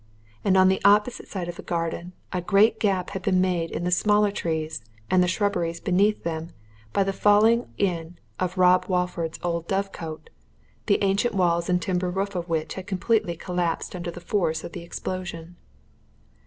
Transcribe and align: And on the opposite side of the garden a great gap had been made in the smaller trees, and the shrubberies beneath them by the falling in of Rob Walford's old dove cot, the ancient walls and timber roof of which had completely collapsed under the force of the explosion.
And 0.43 0.57
on 0.57 0.67
the 0.67 0.81
opposite 0.83 1.27
side 1.27 1.47
of 1.47 1.57
the 1.57 1.61
garden 1.61 2.13
a 2.33 2.41
great 2.41 2.79
gap 2.79 3.11
had 3.11 3.21
been 3.21 3.39
made 3.39 3.69
in 3.69 3.83
the 3.83 3.91
smaller 3.91 4.31
trees, 4.31 4.81
and 5.11 5.21
the 5.21 5.27
shrubberies 5.27 5.79
beneath 5.79 6.23
them 6.23 6.49
by 6.91 7.03
the 7.03 7.13
falling 7.13 7.67
in 7.77 8.17
of 8.39 8.57
Rob 8.57 8.85
Walford's 8.87 9.37
old 9.43 9.67
dove 9.67 9.91
cot, 9.91 10.31
the 10.87 10.97
ancient 11.03 11.35
walls 11.35 11.69
and 11.69 11.79
timber 11.79 12.09
roof 12.09 12.33
of 12.33 12.49
which 12.49 12.73
had 12.73 12.87
completely 12.87 13.35
collapsed 13.35 13.95
under 13.95 14.09
the 14.09 14.19
force 14.19 14.63
of 14.63 14.71
the 14.71 14.81
explosion. 14.81 15.55